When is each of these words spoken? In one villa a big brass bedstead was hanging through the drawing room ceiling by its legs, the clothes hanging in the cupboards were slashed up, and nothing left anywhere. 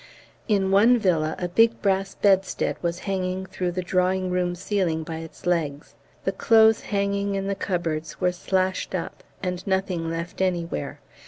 In 0.47 0.71
one 0.71 0.97
villa 0.97 1.35
a 1.37 1.47
big 1.47 1.79
brass 1.83 2.15
bedstead 2.15 2.75
was 2.81 3.01
hanging 3.05 3.45
through 3.45 3.71
the 3.73 3.83
drawing 3.83 4.31
room 4.31 4.55
ceiling 4.55 5.03
by 5.03 5.17
its 5.17 5.45
legs, 5.45 5.93
the 6.23 6.31
clothes 6.31 6.81
hanging 6.81 7.35
in 7.35 7.45
the 7.45 7.53
cupboards 7.53 8.19
were 8.19 8.31
slashed 8.31 8.95
up, 8.95 9.23
and 9.43 9.67
nothing 9.67 10.09
left 10.09 10.41
anywhere. 10.41 11.01